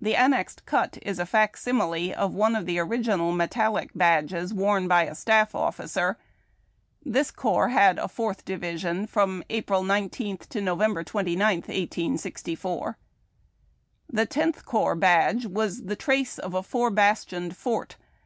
The 0.00 0.16
annexed 0.16 0.64
cut 0.64 0.96
is 1.02 1.18
a 1.18 1.26
fac 1.26 1.54
simile 1.54 2.14
of 2.14 2.32
one 2.32 2.56
of 2.56 2.64
the 2.64 2.78
original 2.78 3.32
metallic 3.32 3.90
badges 3.94 4.54
worn 4.54 4.88
by 4.88 5.02
a 5.02 5.14
staff 5.14 5.54
officer. 5.54 6.16
This 7.04 7.30
corps 7.30 7.68
had 7.68 7.98
a 7.98 8.08
fourth 8.08 8.46
division 8.46 9.06
from 9.06 9.44
April 9.50 9.82
19 9.82 10.38
to 10.38 10.62
Nov. 10.62 11.04
29, 11.04 11.56
1864. 11.58 12.96
The 14.10 14.24
Tenth 14.24 14.64
Corps 14.64 14.96
badge 14.96 15.44
Avas 15.44 15.86
the 15.86 15.96
trace 15.96 16.38
of 16.38 16.54
a 16.54 16.62
four 16.62 16.90
bastion 16.90 17.50
ed 17.50 17.56
fort. 17.58 17.96